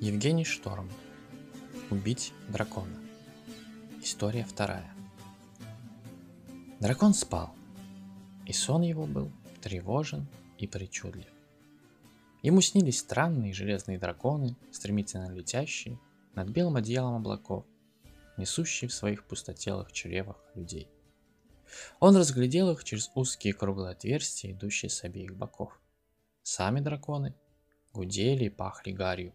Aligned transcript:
Евгений 0.00 0.44
Шторм. 0.44 0.88
Убить 1.90 2.32
дракона. 2.48 2.96
История 4.00 4.44
вторая. 4.44 4.94
Дракон 6.78 7.14
спал, 7.14 7.52
и 8.46 8.52
сон 8.52 8.82
его 8.82 9.06
был 9.06 9.32
тревожен 9.60 10.28
и 10.56 10.68
причудлив. 10.68 11.26
Ему 12.42 12.60
снились 12.60 13.00
странные 13.00 13.52
железные 13.52 13.98
драконы, 13.98 14.54
стремительно 14.70 15.32
летящие 15.32 15.98
над 16.36 16.48
белым 16.50 16.76
одеялом 16.76 17.16
облаков, 17.16 17.64
несущие 18.36 18.88
в 18.88 18.94
своих 18.94 19.24
пустотелых 19.24 19.90
чревах 19.90 20.40
людей. 20.54 20.88
Он 21.98 22.16
разглядел 22.16 22.70
их 22.70 22.84
через 22.84 23.10
узкие 23.16 23.52
круглые 23.52 23.90
отверстия, 23.90 24.52
идущие 24.52 24.90
с 24.90 25.02
обеих 25.02 25.36
боков. 25.36 25.76
Сами 26.44 26.78
драконы 26.78 27.34
гудели 27.92 28.44
и 28.44 28.48
пахли 28.48 28.92
гарью. 28.92 29.34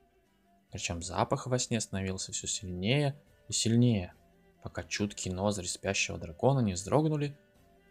Причем 0.74 1.04
запах 1.04 1.46
во 1.46 1.60
сне 1.60 1.80
становился 1.80 2.32
все 2.32 2.48
сильнее 2.48 3.16
и 3.48 3.54
сильнее, 3.54 4.16
пока 4.64 4.84
чуткие 4.84 5.32
ноздри 5.32 5.68
спящего 5.68 6.18
дракона 6.18 6.62
не 6.62 6.74
вздрогнули, 6.74 7.38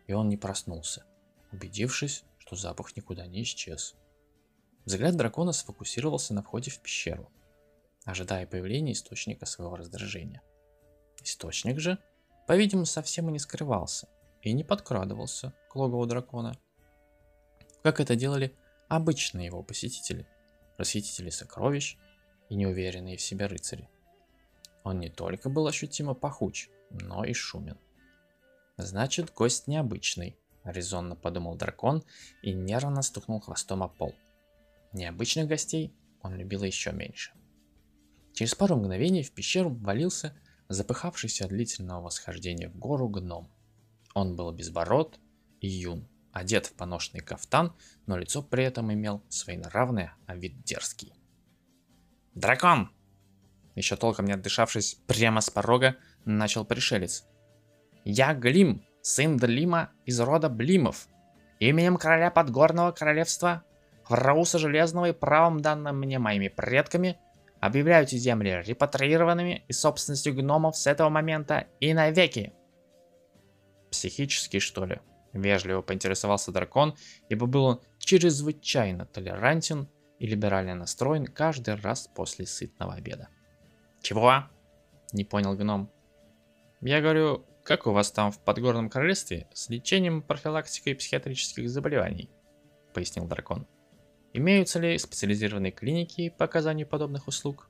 и 0.09 0.13
он 0.13 0.29
не 0.29 0.37
проснулся, 0.37 1.05
убедившись, 1.53 2.25
что 2.39 2.57
запах 2.57 2.97
никуда 2.97 3.25
не 3.29 3.45
исчез. 3.45 3.95
Взгляд 4.85 5.17
дракона 5.17 5.53
сфокусировался 5.53 6.35
на 6.35 6.43
входе 6.43 6.73
в 6.73 6.81
пещеру, 6.81 7.31
ожидая 8.05 8.49
появления 8.49 8.95
источника 8.95 9.47
своего 9.47 9.77
раздражения. 9.77 10.43
Источник 11.23 11.79
же, 11.79 11.99
по-видимому, 12.49 12.87
совсем 12.87 13.29
и 13.29 13.33
не 13.33 13.39
скрывался 13.39 14.09
и 14.43 14.53
не 14.53 14.65
подкрадывался 14.65 15.55
к 15.71 15.77
логову 15.77 16.05
дракона, 16.07 16.59
как 17.85 18.01
это 18.01 18.17
делали 18.17 18.57
обычные 18.89 19.47
его 19.47 19.62
посетители, 19.62 20.27
расхитители 20.78 21.31
сокровищ 21.31 21.97
и 22.53 22.55
неуверенные 22.55 23.17
в 23.17 23.22
себе 23.22 23.47
рыцари. 23.47 23.89
Он 24.84 25.00
не 25.00 25.08
только 25.08 25.48
был 25.48 25.67
ощутимо 25.67 26.12
пахуч, 26.12 26.69
но 26.91 27.25
и 27.25 27.33
шумен. 27.33 27.78
Значит, 28.77 29.33
гость 29.33 29.69
необычный, 29.69 30.36
резонно 30.62 31.17
подумал 31.17 31.56
дракон 31.56 32.05
и 32.42 32.53
нервно 32.53 33.00
стукнул 33.00 33.41
хвостом 33.41 33.83
о 33.83 33.89
пол. 33.89 34.14
Необычных 34.92 35.48
гостей 35.48 35.94
он 36.20 36.36
любил 36.36 36.62
еще 36.62 36.92
меньше. 36.92 37.33
Через 38.34 38.55
пару 38.55 38.77
мгновений 38.77 39.22
в 39.22 39.33
пещеру 39.33 39.70
ввалился 39.70 40.39
запыхавшийся 40.69 41.47
от 41.47 41.53
длительного 41.53 42.03
восхождения 42.03 42.69
в 42.69 42.77
гору 42.77 43.09
гном. 43.09 43.50
Он 44.12 44.37
был 44.37 44.53
безбород 44.53 45.19
и 45.62 45.69
юн, 45.69 46.06
одет 46.33 46.66
в 46.66 46.75
поношенный 46.75 47.22
кафтан, 47.22 47.75
но 48.05 48.19
лицо 48.19 48.42
при 48.42 48.64
этом 48.64 48.92
имел 48.92 49.22
своенравное, 49.31 50.14
а 50.27 50.37
вид 50.37 50.62
дерзкий. 50.64 51.14
«Дракон!» 52.34 52.91
Еще 53.75 53.97
толком 53.97 54.27
не 54.27 54.33
отдышавшись, 54.33 54.98
прямо 55.06 55.41
с 55.41 55.50
порога 55.50 55.97
начал 56.25 56.64
пришелец. 56.64 57.25
«Я 58.05 58.34
Глим, 58.34 58.84
сын 59.02 59.36
Длима 59.36 59.91
из 60.05 60.20
рода 60.20 60.48
Блимов. 60.48 61.08
Именем 61.58 61.97
короля 61.97 62.30
Подгорного 62.30 62.92
королевства, 62.92 63.62
Рауса 64.08 64.58
Железного 64.58 65.10
и 65.10 65.12
правом 65.12 65.60
данным 65.60 65.98
мне 65.98 66.19
моими 66.19 66.48
предками, 66.48 67.19
объявляю 67.60 68.05
эти 68.05 68.16
земли 68.16 68.62
репатриированными 68.64 69.64
и 69.69 69.72
собственностью 69.72 70.34
гномов 70.34 70.77
с 70.77 70.86
этого 70.86 71.08
момента 71.08 71.66
и 71.80 71.94
навеки. 71.94 72.53
Психический, 73.91 74.58
что 74.58 74.84
ли? 74.84 75.00
Вежливо 75.33 75.80
поинтересовался 75.80 76.50
дракон, 76.50 76.97
ибо 77.28 77.47
был 77.47 77.64
он 77.64 77.80
чрезвычайно 77.98 79.06
толерантен 79.06 79.88
и 80.23 80.27
либерально 80.28 80.77
настроен 80.77 81.27
каждый 81.27 81.75
раз 81.75 82.06
после 82.06 82.47
сытного 82.47 82.94
обеда. 82.94 83.28
«Чего?»– 84.03 84.44
не 85.12 85.25
понял 85.25 85.56
гном. 85.56 85.91
«Я 86.81 87.00
говорю, 87.00 87.44
как 87.65 87.88
у 87.88 87.91
вас 87.91 88.12
там 88.12 88.31
в 88.31 88.38
Подгорном 88.38 88.88
Королевстве 88.88 89.49
с 89.53 89.69
лечением, 89.69 90.22
профилактикой 90.22 90.94
психиатрических 90.94 91.69
заболеваний?»– 91.69 92.31
пояснил 92.94 93.27
дракон. 93.27 93.66
«Имеются 94.33 94.78
ли 94.78 94.97
специализированные 94.97 95.72
клиники 95.72 96.28
по 96.28 96.44
оказанию 96.44 96.87
подобных 96.87 97.27
услуг?» 97.27 97.69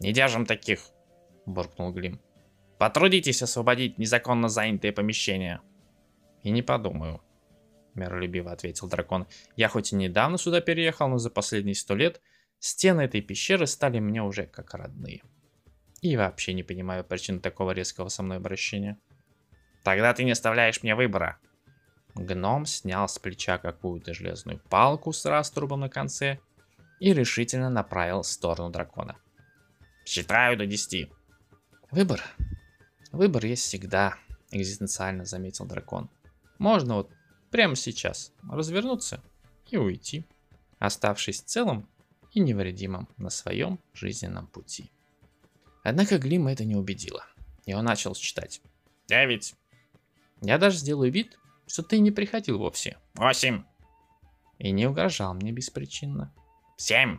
«Не 0.00 0.12
держим 0.12 0.44
таких!»– 0.44 0.80
буркнул 1.46 1.92
Глим. 1.92 2.20
«Потрудитесь 2.78 3.42
освободить 3.42 3.96
незаконно 3.96 4.50
занятые 4.50 4.92
помещения!» 4.92 5.62
«И 6.42 6.50
не 6.50 6.60
подумаю»,– 6.60 7.22
миролюбиво 8.00 8.50
ответил 8.50 8.88
дракон. 8.88 9.26
«Я 9.56 9.68
хоть 9.68 9.92
и 9.92 9.96
недавно 9.96 10.38
сюда 10.38 10.60
переехал, 10.60 11.08
но 11.08 11.18
за 11.18 11.30
последние 11.30 11.74
сто 11.74 11.94
лет 11.94 12.20
стены 12.58 13.02
этой 13.02 13.20
пещеры 13.20 13.66
стали 13.66 14.00
мне 14.00 14.22
уже 14.22 14.46
как 14.46 14.74
родные». 14.74 15.22
И 16.00 16.16
вообще 16.16 16.54
не 16.54 16.62
понимаю 16.62 17.04
причин 17.04 17.40
такого 17.40 17.72
резкого 17.72 18.08
со 18.08 18.22
мной 18.22 18.38
обращения. 18.38 18.98
Тогда 19.84 20.12
ты 20.14 20.24
не 20.24 20.32
оставляешь 20.32 20.82
мне 20.82 20.94
выбора. 20.94 21.38
Гном 22.14 22.66
снял 22.66 23.08
с 23.08 23.18
плеча 23.18 23.58
какую-то 23.58 24.14
железную 24.14 24.58
палку 24.58 25.12
с 25.12 25.24
раструбом 25.24 25.80
на 25.80 25.88
конце 25.88 26.38
и 27.00 27.12
решительно 27.12 27.70
направил 27.70 28.22
в 28.22 28.26
сторону 28.26 28.70
дракона. 28.70 29.16
Считаю 30.04 30.56
до 30.56 30.66
10. 30.66 31.10
Выбор. 31.90 32.22
Выбор 33.12 33.44
есть 33.44 33.64
всегда, 33.64 34.16
экзистенциально 34.50 35.24
заметил 35.24 35.66
дракон. 35.66 36.10
Можно 36.58 36.96
вот 36.96 37.10
прямо 37.50 37.76
сейчас 37.76 38.32
развернуться 38.50 39.22
и 39.70 39.76
уйти, 39.76 40.24
оставшись 40.78 41.40
целым 41.40 41.88
и 42.32 42.40
невредимым 42.40 43.08
на 43.16 43.30
своем 43.30 43.78
жизненном 43.92 44.46
пути. 44.46 44.90
Однако 45.82 46.18
Глима 46.18 46.52
это 46.52 46.64
не 46.64 46.76
убедило, 46.76 47.24
и 47.66 47.74
он 47.74 47.84
начал 47.84 48.14
читать. 48.14 48.60
«Девять, 49.08 49.54
я 50.40 50.58
даже 50.58 50.78
сделаю 50.78 51.12
вид, 51.12 51.38
что 51.66 51.82
ты 51.82 51.98
не 51.98 52.10
приходил 52.10 52.58
вовсе. 52.58 52.98
Восемь. 53.14 53.64
И 54.58 54.70
не 54.72 54.86
угрожал 54.86 55.34
мне 55.34 55.52
беспричинно. 55.52 56.34
Семь. 56.76 57.18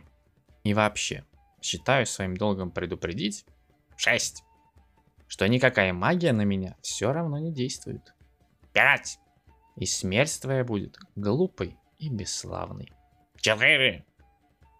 И 0.64 0.74
вообще, 0.74 1.24
считаю 1.60 2.06
своим 2.06 2.36
долгом 2.36 2.70
предупредить. 2.70 3.44
Шесть. 3.96 4.44
Что 5.26 5.46
никакая 5.48 5.92
магия 5.92 6.32
на 6.32 6.42
меня 6.42 6.76
все 6.82 7.12
равно 7.12 7.38
не 7.38 7.52
действует. 7.52 8.12
Пять. 8.72 9.18
И 9.76 9.86
смерть 9.86 10.40
твоя 10.40 10.64
будет 10.64 10.98
глупой 11.16 11.78
и 11.98 12.08
бесславной. 12.08 12.92
Четыре. 13.36 14.04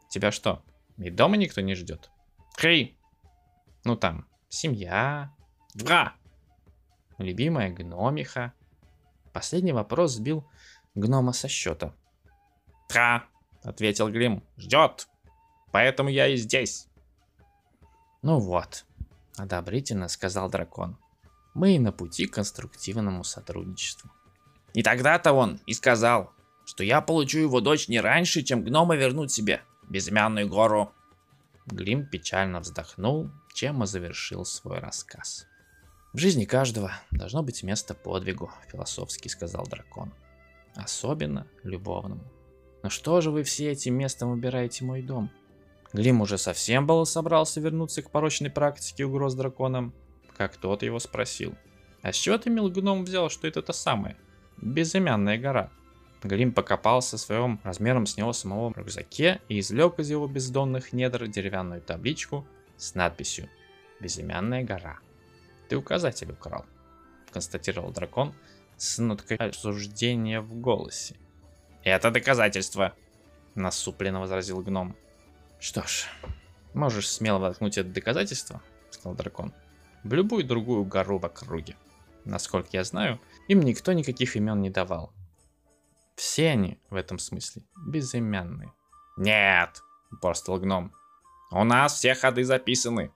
Тебя 0.08 0.30
что, 0.30 0.62
и 0.98 1.10
дома 1.10 1.36
никто 1.36 1.60
не 1.60 1.74
ждет? 1.74 2.10
Три. 2.56 2.98
Ну 3.84 3.96
там, 3.96 4.26
семья. 4.48 5.34
Два 5.74 6.14
любимая 7.22 7.70
гномиха. 7.70 8.52
Последний 9.32 9.72
вопрос 9.72 10.12
сбил 10.12 10.46
гнома 10.94 11.32
со 11.32 11.48
счета. 11.48 11.94
«Тра!»— 12.88 13.24
ответил 13.62 14.10
Глим. 14.10 14.44
«Ждет! 14.56 15.08
Поэтому 15.70 16.10
я 16.10 16.26
и 16.26 16.36
здесь!» 16.36 16.88
«Ну 18.20 18.38
вот»,— 18.38 18.84
одобрительно 19.36 20.08
сказал 20.08 20.50
дракон. 20.50 20.98
«Мы 21.54 21.78
на 21.78 21.92
пути 21.92 22.26
к 22.26 22.34
конструктивному 22.34 23.24
сотрудничеству». 23.24 24.10
И 24.74 24.82
тогда-то 24.82 25.32
он 25.32 25.60
и 25.66 25.74
сказал, 25.74 26.32
что 26.64 26.84
я 26.84 27.00
получу 27.00 27.38
его 27.38 27.60
дочь 27.60 27.88
не 27.88 28.00
раньше, 28.00 28.42
чем 28.42 28.64
гномы 28.64 28.96
вернут 28.96 29.30
себе 29.30 29.62
безымянную 29.88 30.48
гору. 30.48 30.92
Глим 31.66 32.06
печально 32.06 32.60
вздохнул, 32.60 33.30
чем 33.52 33.82
и 33.82 33.86
завершил 33.86 34.44
свой 34.44 34.78
рассказ. 34.78 35.46
В 36.12 36.18
жизни 36.18 36.44
каждого 36.44 36.92
должно 37.10 37.42
быть 37.42 37.62
место 37.62 37.94
подвигу, 37.94 38.50
философски 38.70 39.28
сказал 39.28 39.66
дракон. 39.66 40.12
Особенно 40.74 41.46
любовному. 41.62 42.24
Но 42.82 42.90
что 42.90 43.20
же 43.20 43.30
вы 43.30 43.44
все 43.44 43.70
этим 43.70 43.94
местом 43.94 44.30
выбираете 44.30 44.84
мой 44.84 45.02
дом? 45.02 45.30
Глим 45.92 46.20
уже 46.22 46.38
совсем 46.38 46.86
было 46.86 47.04
собрался 47.04 47.60
вернуться 47.60 48.02
к 48.02 48.10
порочной 48.10 48.50
практике 48.50 49.04
угроз 49.04 49.34
драконам, 49.34 49.94
как 50.36 50.56
тот 50.56 50.82
его 50.82 50.98
спросил. 50.98 51.54
А 52.02 52.12
с 52.12 52.16
чего 52.16 52.38
ты, 52.38 52.50
мил 52.50 52.68
гном, 52.70 53.04
взял, 53.04 53.30
что 53.30 53.46
это 53.46 53.62
та 53.62 53.72
самая? 53.72 54.16
Безымянная 54.58 55.38
гора. 55.38 55.70
Глим 56.22 56.52
покопался 56.52 57.16
в 57.16 57.20
своем 57.20 57.60
размером 57.64 58.06
с 58.06 58.16
него 58.16 58.32
самого 58.32 58.72
рюкзаке 58.74 59.40
и 59.48 59.58
извлек 59.58 59.98
из 59.98 60.10
его 60.10 60.28
бездонных 60.28 60.92
недр 60.92 61.26
деревянную 61.26 61.80
табличку 61.80 62.46
с 62.76 62.94
надписью 62.94 63.48
«Безымянная 64.00 64.62
гора». 64.62 64.98
Ты 65.68 65.76
указатель 65.76 66.30
украл, 66.30 66.64
констатировал 67.32 67.90
дракон 67.90 68.34
с 68.76 68.98
ноткой 68.98 69.36
осуждения 69.38 70.40
в 70.40 70.54
голосе. 70.54 71.16
Это 71.82 72.10
доказательство, 72.10 72.94
насупленно 73.54 74.20
возразил 74.20 74.60
гном. 74.60 74.96
Что 75.58 75.82
ж, 75.82 76.06
можешь 76.74 77.10
смело 77.10 77.38
воткнуть 77.38 77.78
это 77.78 77.88
доказательство, 77.88 78.62
сказал 78.90 79.14
дракон, 79.14 79.52
в 80.04 80.12
любую 80.12 80.44
другую 80.44 80.84
гору 80.84 81.18
в 81.18 81.26
округе. 81.26 81.76
Насколько 82.24 82.70
я 82.72 82.84
знаю, 82.84 83.20
им 83.48 83.60
никто 83.60 83.92
никаких 83.92 84.36
имен 84.36 84.60
не 84.60 84.70
давал. 84.70 85.12
Все 86.14 86.50
они 86.50 86.78
в 86.90 86.94
этом 86.94 87.18
смысле 87.18 87.62
безымянные. 87.76 88.72
Нет, 89.16 89.82
упорствовал 90.10 90.60
гном. 90.60 90.92
У 91.50 91.64
нас 91.64 91.94
все 91.94 92.14
ходы 92.14 92.44
записаны. 92.44 93.12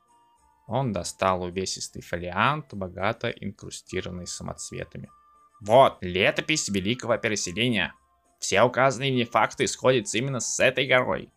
Он 0.66 0.92
достал 0.92 1.42
увесистый 1.42 2.02
фолиант, 2.02 2.74
богато 2.74 3.30
инкрустированный 3.30 4.26
самоцветами. 4.26 5.08
Вот, 5.60 5.98
летопись 6.00 6.68
великого 6.68 7.16
переселения. 7.16 7.94
Все 8.40 8.62
указанные 8.62 9.12
мне 9.12 9.24
факты 9.24 9.66
сходятся 9.66 10.18
именно 10.18 10.40
с 10.40 10.60
этой 10.60 10.86
горой. 10.86 11.32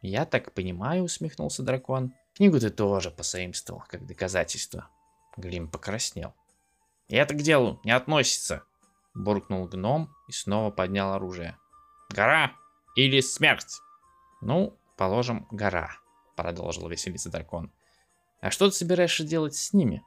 Я 0.00 0.24
так 0.24 0.54
понимаю, 0.54 1.02
усмехнулся 1.02 1.62
дракон. 1.62 2.14
Книгу 2.34 2.58
ты 2.58 2.70
тоже 2.70 3.10
посоимствовал, 3.10 3.82
как 3.86 4.06
доказательство. 4.06 4.88
Глим 5.36 5.68
покраснел. 5.68 6.34
И 7.10 7.16
это 7.16 7.34
к 7.34 7.38
делу 7.38 7.80
не 7.82 7.90
относится, 7.90 8.62
буркнул 9.14 9.66
гном 9.66 10.14
и 10.28 10.32
снова 10.32 10.70
поднял 10.70 11.12
оружие. 11.12 11.58
Гора 12.08 12.52
или 12.94 13.20
смерть? 13.20 13.80
Ну, 14.40 14.78
положим, 14.96 15.48
гора, 15.50 15.90
продолжил 16.36 16.88
веселиться 16.88 17.28
дракон. 17.28 17.72
А 18.40 18.52
что 18.52 18.70
ты 18.70 18.76
собираешься 18.76 19.24
делать 19.24 19.56
с 19.56 19.72
ними? 19.72 20.04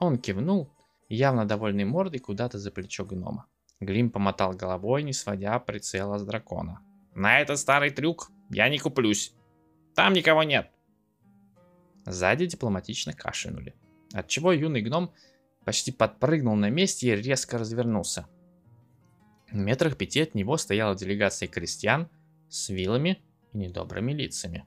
Он 0.00 0.18
кивнул, 0.18 0.74
явно 1.08 1.46
довольный 1.46 1.84
мордой, 1.84 2.18
куда-то 2.18 2.58
за 2.58 2.72
плечо 2.72 3.04
гнома. 3.04 3.46
Глим 3.78 4.10
помотал 4.10 4.52
головой, 4.52 5.04
не 5.04 5.12
сводя 5.12 5.60
прицела 5.60 6.18
с 6.18 6.24
дракона. 6.24 6.80
На 7.14 7.38
этот 7.38 7.56
старый 7.60 7.90
трюк 7.90 8.32
я 8.50 8.68
не 8.68 8.80
куплюсь. 8.80 9.32
Там 9.94 10.12
никого 10.12 10.42
нет. 10.42 10.72
Сзади 12.04 12.46
дипломатично 12.46 13.12
кашлянули. 13.12 13.76
Отчего 14.12 14.52
юный 14.52 14.82
гном 14.82 15.12
почти 15.66 15.90
подпрыгнул 15.90 16.54
на 16.54 16.70
месте 16.70 17.08
и 17.08 17.16
резко 17.16 17.58
развернулся. 17.58 18.28
В 19.50 19.56
метрах 19.56 19.96
пяти 19.96 20.20
от 20.20 20.36
него 20.36 20.56
стояла 20.58 20.94
делегация 20.94 21.48
крестьян 21.48 22.08
с 22.48 22.68
вилами 22.68 23.20
и 23.52 23.58
недобрыми 23.58 24.12
лицами. 24.12 24.64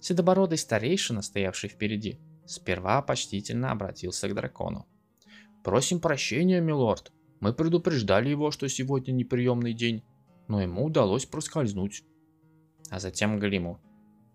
Седобородый 0.00 0.58
старейшина, 0.58 1.22
стоявший 1.22 1.70
впереди, 1.70 2.18
сперва 2.46 3.00
почтительно 3.00 3.70
обратился 3.70 4.28
к 4.28 4.34
дракону. 4.34 4.88
«Просим 5.62 6.00
прощения, 6.00 6.60
милорд. 6.60 7.12
Мы 7.38 7.52
предупреждали 7.52 8.30
его, 8.30 8.50
что 8.50 8.68
сегодня 8.68 9.12
неприемный 9.12 9.72
день, 9.72 10.02
но 10.48 10.60
ему 10.62 10.84
удалось 10.84 11.26
проскользнуть». 11.26 12.02
А 12.90 12.98
затем 12.98 13.38
Глиму. 13.38 13.80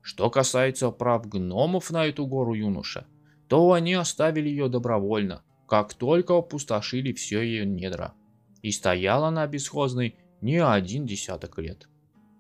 «Что 0.01 0.29
касается 0.29 0.89
прав 0.91 1.27
гномов 1.27 1.91
на 1.91 2.05
эту 2.05 2.25
гору, 2.25 2.53
юноша, 2.53 3.05
то 3.49 3.73
они 3.73 3.95
оставили 3.95 4.47
ее 4.47 4.69
добровольно, 4.69 5.43
как 5.67 5.95
только 5.95 6.37
опустошили 6.37 7.11
все 7.13 7.41
ее 7.41 7.65
недра. 7.65 8.13
И 8.61 8.71
стояла 8.71 9.29
она 9.29 9.47
бесхозной 9.47 10.17
не 10.41 10.57
один 10.57 11.05
десяток 11.05 11.57
лет. 11.57 11.89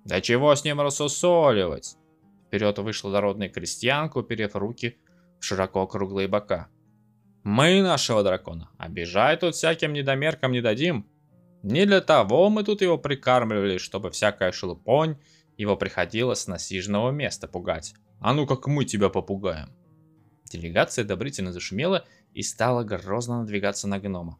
«Да 0.05 0.21
чего 0.21 0.53
с 0.53 0.63
ним 0.63 0.79
рассусоливать?» 0.79 1.97
Вперед 2.47 2.77
вышла 2.79 3.11
дородная 3.11 3.49
крестьянка, 3.49 4.19
уперев 4.19 4.55
руки 4.55 4.97
в 5.39 5.45
широко 5.45 5.87
круглые 5.87 6.27
бока. 6.27 6.69
«Мы 7.43 7.81
нашего 7.81 8.23
дракона 8.23 8.69
обижать 8.77 9.39
тут 9.39 9.55
всяким 9.55 9.93
недомеркам 9.93 10.51
не 10.51 10.61
дадим. 10.61 11.07
Не 11.63 11.85
для 11.85 12.01
того 12.01 12.49
мы 12.49 12.63
тут 12.63 12.81
его 12.81 12.97
прикармливали, 12.97 13.77
чтобы 13.77 14.11
всякая 14.11 14.51
шелупонь 14.51 15.17
его 15.57 15.75
приходила 15.75 16.35
с 16.35 16.47
насиженного 16.47 17.11
места 17.11 17.47
пугать. 17.47 17.93
А 18.19 18.33
ну 18.33 18.45
как 18.45 18.67
мы 18.67 18.85
тебя 18.85 19.09
попугаем!» 19.09 19.78
Делегация 20.49 21.03
одобрительно 21.03 21.53
зашумела 21.53 22.05
и 22.33 22.41
стала 22.41 22.83
грозно 22.83 23.39
надвигаться 23.39 23.87
на 23.87 23.99
гнома. 23.99 24.39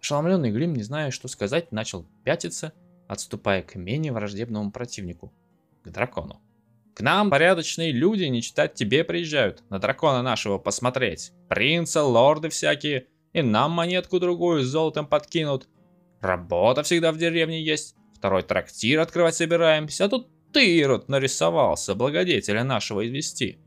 Ошеломленный 0.00 0.50
Глим, 0.50 0.74
не 0.74 0.82
зная, 0.82 1.10
что 1.10 1.28
сказать, 1.28 1.72
начал 1.72 2.06
пятиться, 2.24 2.72
отступая 3.08 3.62
к 3.62 3.74
менее 3.74 4.12
враждебному 4.12 4.70
противнику, 4.70 5.32
к 5.82 5.90
дракону. 5.90 6.40
К 6.94 7.00
нам 7.00 7.30
порядочные 7.30 7.90
люди 7.90 8.24
не 8.24 8.40
читать 8.40 8.74
тебе 8.74 9.02
приезжают, 9.02 9.64
на 9.68 9.80
дракона 9.80 10.22
нашего 10.22 10.58
посмотреть. 10.58 11.32
Принца, 11.48 12.04
лорды 12.04 12.50
всякие, 12.50 13.08
и 13.32 13.42
нам 13.42 13.72
монетку 13.72 14.20
другую 14.20 14.62
с 14.62 14.66
золотом 14.66 15.06
подкинут. 15.06 15.68
Работа 16.20 16.84
всегда 16.84 17.10
в 17.10 17.18
деревне 17.18 17.62
есть, 17.62 17.96
второй 18.14 18.42
трактир 18.42 19.00
открывать 19.00 19.34
собираемся, 19.34 20.04
а 20.04 20.08
тут 20.08 20.28
ты, 20.52 20.78
Ирод, 20.78 21.08
нарисовался 21.08 21.96
благодетеля 21.96 22.62
нашего 22.62 23.04
извести. 23.04 23.58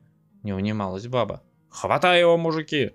Не 0.44 0.54
унималась 0.54 1.08
баба. 1.08 1.44
«Хватай 1.78 2.22
его, 2.22 2.38
мужики!» 2.38 2.94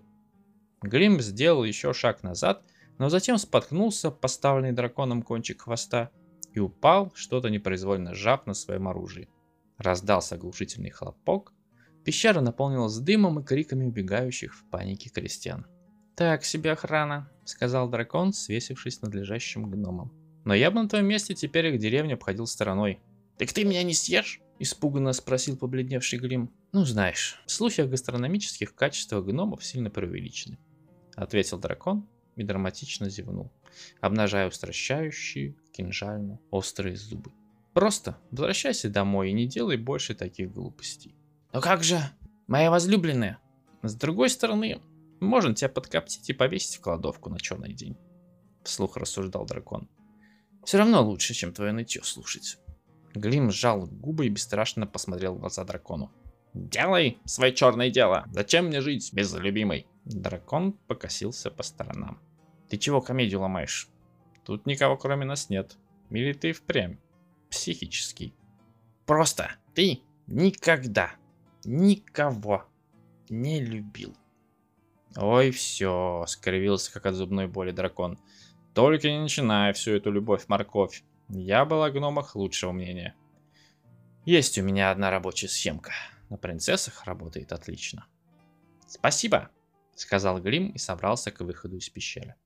Грим 0.83 1.21
сделал 1.21 1.63
еще 1.63 1.93
шаг 1.93 2.25
назад, 2.25 2.65
но 2.99 3.11
затем 3.11 3.39
споткнулся, 3.39 4.11
поставленный 4.11 4.73
драконом 4.73 5.23
кончик 5.23 5.63
хвоста, 5.63 6.11
и 6.53 6.59
упал, 6.59 7.13
что-то 7.15 7.49
непроизвольно 7.49 8.13
сжав 8.13 8.45
на 8.45 8.55
своем 8.55 8.89
оружии. 8.89 9.29
Раздался 9.79 10.35
оглушительный 10.35 10.91
хлопок, 10.91 11.53
пещера 12.05 12.41
наполнилась 12.41 12.99
дымом 12.99 13.39
и 13.39 13.45
криками 13.45 13.85
убегающих 13.85 14.53
в 14.53 14.65
панике 14.69 15.11
крестьян. 15.11 15.65
«Так 16.17 16.45
себе 16.45 16.73
охрана»,— 16.73 17.31
сказал 17.45 17.89
дракон, 17.89 18.33
свесившись 18.33 19.01
над 19.01 19.15
лежащим 19.15 19.71
гномом. 19.71 20.13
«Но 20.45 20.55
я 20.55 20.73
бы 20.73 20.83
на 20.83 20.89
твоем 20.89 21.07
месте 21.07 21.35
теперь 21.35 21.69
их 21.69 21.79
деревню 21.79 22.15
обходил 22.15 22.49
стороной». 22.49 22.99
«Так 23.39 23.53
ты 23.53 23.63
меня 23.63 23.85
не 23.85 23.95
съешь?»— 23.95 24.41
испуганно 24.59 25.13
спросил 25.13 25.57
побледневший 25.57 26.19
Грим. 26.19 26.51
«Ну, 26.75 26.87
знаешь, 26.87 27.39
слухи 27.45 27.83
о 27.83 27.87
гастрономических 27.87 28.75
качествах 28.75 29.27
гномов 29.27 29.63
сильно 29.63 29.91
преувеличены»,— 29.91 30.59
ответил 31.15 31.59
дракон 31.59 32.09
и 32.35 32.45
драматично 32.45 33.11
зевнул, 33.11 33.53
обнажая 34.01 34.49
устращающие, 34.49 35.55
кинжально 35.73 36.41
острые 36.51 36.97
зубы. 36.97 37.31
«Просто 37.75 38.17
возвращайся 38.31 38.89
домой 38.89 39.29
и 39.29 39.35
не 39.35 39.47
делай 39.47 39.77
больше 39.77 40.15
таких 40.15 40.51
глупостей». 40.51 41.15
«Но 41.53 41.61
как 41.61 41.85
же, 41.85 42.01
моя 42.47 42.71
возлюбленная?» 42.71 43.39
«С 43.83 43.95
другой 43.95 44.31
стороны, 44.31 44.81
можно 45.21 45.55
тебя 45.55 45.69
подкоптить 45.69 46.31
и 46.31 46.33
повесить 46.33 46.77
в 46.77 46.81
кладовку 46.81 47.29
на 47.29 47.39
черный 47.39 47.75
день»,— 47.75 47.99
вслух 48.65 48.97
рассуждал 48.97 49.45
дракон. 49.45 49.91
«Все 50.65 50.79
равно 50.79 51.05
лучше, 51.05 51.35
чем 51.35 51.53
твое 51.53 51.73
нытье 51.73 52.03
слушать». 52.03 52.57
Глим 53.15 53.51
сжал 53.51 53.87
губы 53.87 54.25
и 54.25 54.31
бесстрашно 54.31 54.87
посмотрел 54.87 55.35
в 55.35 55.41
глаза 55.41 55.65
дракону. 55.65 56.11
Делай 56.55 57.19
свое 57.25 57.55
черное 57.55 57.91
дело. 57.91 58.27
Зачем 58.33 58.67
мне 58.67 58.81
жить 58.81 59.13
без 59.13 59.33
любимой? 59.35 59.87
Дракон 60.05 60.73
покосился 60.73 61.51
по 61.51 61.63
сторонам. 61.63 62.21
Ты 62.69 62.77
чего 62.77 63.01
комедию 63.01 63.41
ломаешь? 63.41 63.89
Тут 64.45 64.67
никого 64.67 64.97
кроме 64.97 65.25
нас 65.25 65.49
нет. 65.49 65.77
Или 66.11 66.33
ты 66.33 66.53
впрямь 66.53 66.99
психический? 67.51 68.35
Просто 69.07 69.53
ты 69.75 70.01
никогда 70.27 71.13
никого 71.65 72.67
не 73.29 73.61
любил. 73.61 74.15
Ой, 75.17 75.51
все, 75.51 76.25
скривился 76.27 76.93
как 76.93 77.07
от 77.07 77.15
зубной 77.15 77.47
боли 77.47 77.71
дракон. 77.71 78.19
Только 78.75 79.11
не 79.11 79.21
начинай 79.21 79.73
всю 79.73 79.93
эту 79.93 80.11
любовь-морковь. 80.11 81.03
Я 81.29 81.65
был 81.65 81.83
о 81.83 81.91
гномах 81.91 82.37
лучшего 82.37 82.73
мнения. 82.73 83.15
Есть 84.25 84.59
у 84.59 84.63
меня 84.63 84.91
одна 84.91 85.11
рабочая 85.11 85.49
схемка. 85.49 85.93
На 86.33 86.39
принцессах 86.39 87.05
работает 87.05 87.53
отлично. 87.53 88.07
Спасибо, 88.87 89.51
сказал 89.95 90.41
Грим 90.41 90.71
и 90.71 90.79
собрался 90.79 91.31
к 91.31 91.43
выходу 91.43 91.77
из 91.77 91.91
пещеры. 91.91 92.37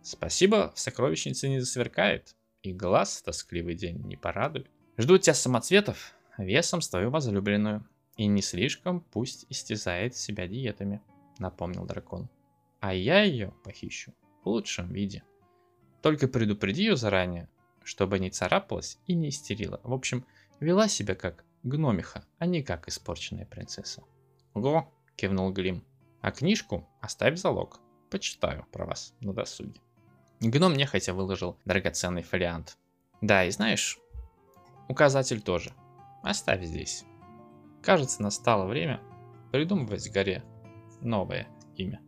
Спасибо, 0.00 0.72
в 0.74 0.80
сокровищнице 0.80 1.50
не 1.50 1.60
засверкает, 1.60 2.34
и 2.62 2.72
глаз 2.72 3.18
в 3.18 3.24
тоскливый 3.24 3.74
день 3.74 3.98
не 4.06 4.16
порадует. 4.16 4.70
Жду 4.96 5.18
тебя 5.18 5.34
самоцветов 5.34 6.14
весом 6.38 6.80
с 6.80 6.88
твою 6.88 7.10
возлюбленную. 7.10 7.86
И 8.16 8.26
не 8.26 8.40
слишком 8.40 9.02
пусть 9.02 9.44
истязает 9.50 10.16
себя 10.16 10.48
диетами, 10.48 11.02
напомнил 11.38 11.84
дракон. 11.84 12.30
А 12.80 12.94
я 12.94 13.22
ее 13.22 13.52
похищу 13.64 14.14
в 14.42 14.48
лучшем 14.48 14.90
виде. 14.90 15.24
Только 16.00 16.26
предупреди 16.26 16.84
ее 16.84 16.96
заранее, 16.96 17.50
чтобы 17.84 18.18
не 18.18 18.30
царапалась 18.30 18.96
и 19.06 19.12
не 19.12 19.28
истерила. 19.28 19.78
В 19.82 19.92
общем, 19.92 20.24
вела 20.58 20.88
себя 20.88 21.14
как 21.14 21.44
гномиха, 21.62 22.24
а 22.38 22.46
не 22.46 22.62
как 22.62 22.88
испорченная 22.88 23.46
принцесса. 23.46 24.02
«Го!»– 24.54 24.92
кивнул 25.16 25.52
Глим. 25.52 25.84
«А 26.20 26.30
книжку 26.30 26.88
оставь 27.00 27.38
залог. 27.38 27.80
Почитаю 28.10 28.66
про 28.72 28.86
вас 28.86 29.14
на 29.20 29.32
досуге». 29.32 29.80
Гном 30.40 30.74
нехотя 30.74 31.14
выложил 31.14 31.56
драгоценный 31.64 32.22
фолиант. 32.22 32.78
«Да, 33.20 33.44
и 33.44 33.50
знаешь, 33.50 33.98
указатель 34.88 35.40
тоже. 35.42 35.72
Оставь 36.22 36.64
здесь. 36.64 37.04
Кажется, 37.82 38.22
настало 38.22 38.66
время 38.66 39.00
придумывать 39.52 40.10
горе 40.10 40.42
новое 41.00 41.46
имя». 41.76 42.00